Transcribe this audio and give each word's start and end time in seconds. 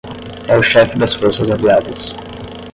É 0.47 0.55
o 0.57 0.63
chefe 0.63 0.97
das 0.97 1.13
forças 1.13 1.51
aliadas. 1.51 2.15